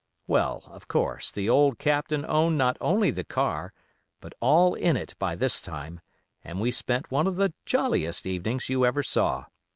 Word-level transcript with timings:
Well, 0.25 0.63
of 0.65 0.87
course, 0.87 1.31
the 1.31 1.47
old 1.47 1.77
Captain 1.77 2.25
owned 2.27 2.57
not 2.57 2.75
only 2.81 3.11
the 3.11 3.23
car, 3.23 3.71
but 4.19 4.33
all 4.39 4.73
in 4.73 4.97
it 4.97 5.13
by 5.19 5.35
this 5.35 5.61
time, 5.61 5.99
and 6.43 6.59
we 6.59 6.71
spent 6.71 7.11
one 7.11 7.27
of 7.27 7.35
the 7.35 7.53
jolliest 7.67 8.25
evenings 8.25 8.67
you 8.67 8.83
ever 8.83 9.03
saw. 9.03 9.45